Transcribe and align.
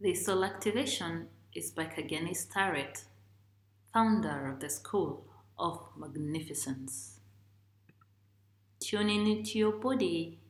The 0.00 0.14
soul 0.14 0.44
activation 0.44 1.28
is 1.54 1.70
by 1.70 1.86
Kageni 1.86 2.36
Starrett, 2.36 3.04
founder 3.92 4.48
of 4.52 4.58
the 4.58 4.68
School 4.68 5.24
of 5.56 5.88
Magnificence. 5.96 7.20
Tune 8.80 9.08
in 9.08 9.26
into 9.26 9.56
your 9.56 9.72
body 9.72 10.40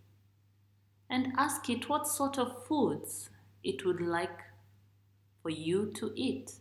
and 1.10 1.34
ask 1.36 1.68
it 1.68 1.90
what 1.90 2.08
sort 2.08 2.38
of 2.38 2.66
foods 2.66 3.28
it 3.62 3.84
would 3.84 4.00
like 4.00 4.40
for 5.42 5.50
you 5.50 5.92
to 5.96 6.12
eat. 6.16 6.54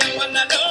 Take 0.00 0.65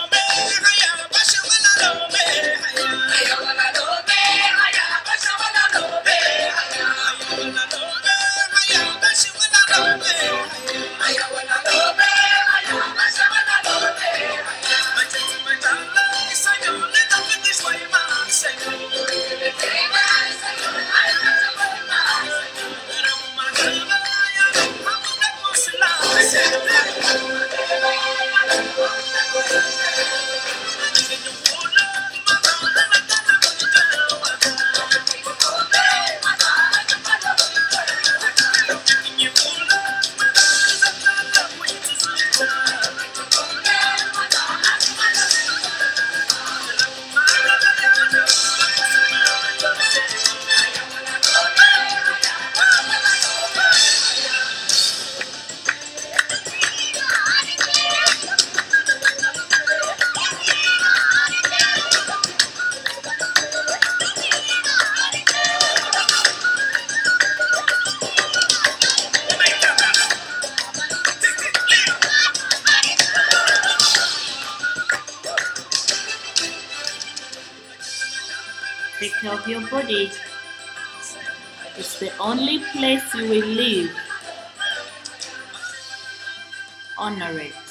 care 79.13 79.33
of 79.33 79.47
your 79.47 79.67
body. 79.69 80.11
It's 81.77 81.99
the 81.99 82.11
only 82.19 82.59
place 82.71 83.13
you 83.13 83.29
will 83.29 83.47
live. 83.47 83.91
Honor 86.97 87.39
it. 87.39 87.64